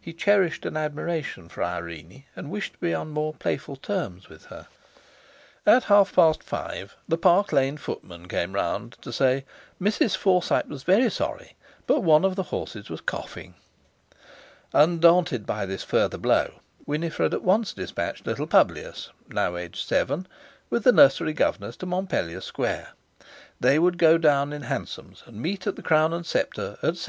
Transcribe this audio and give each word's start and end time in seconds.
He 0.00 0.14
cherished 0.14 0.64
an 0.64 0.74
admiration 0.74 1.50
for 1.50 1.62
Irene, 1.62 2.24
and 2.34 2.50
wished 2.50 2.72
to 2.72 2.78
be 2.78 2.94
on 2.94 3.10
more 3.10 3.34
playful 3.34 3.76
terms 3.76 4.26
with 4.26 4.46
her. 4.46 4.68
At 5.66 5.84
half 5.92 6.14
past 6.14 6.42
five 6.42 6.96
the 7.06 7.18
Park 7.18 7.52
Lane 7.52 7.76
footman 7.76 8.26
came 8.26 8.54
round 8.54 8.96
to 9.02 9.12
say: 9.12 9.44
Mrs. 9.78 10.16
Forsyte 10.16 10.68
was 10.70 10.82
very 10.82 11.10
sorry, 11.10 11.56
but 11.86 12.00
one 12.00 12.24
of 12.24 12.36
the 12.36 12.44
horses 12.44 12.88
was 12.88 13.02
coughing! 13.02 13.52
Undaunted 14.72 15.44
by 15.44 15.66
this 15.66 15.82
further 15.84 16.16
blow, 16.16 16.60
Winifred 16.86 17.34
at 17.34 17.42
once 17.42 17.74
despatched 17.74 18.26
little 18.26 18.46
Publius 18.46 19.10
(now 19.28 19.58
aged 19.58 19.86
seven) 19.86 20.26
with 20.70 20.84
the 20.84 20.90
nursery 20.92 21.34
governess 21.34 21.76
to 21.76 21.84
Montpellier 21.84 22.40
Square. 22.40 22.92
They 23.60 23.78
would 23.78 23.98
go 23.98 24.16
down 24.16 24.54
in 24.54 24.62
hansoms 24.62 25.22
and 25.26 25.36
meet 25.42 25.66
at 25.66 25.76
the 25.76 25.82
Crown 25.82 26.14
and 26.14 26.24
Sceptre 26.24 26.78
at 26.82 26.94
7.45. 26.94 27.04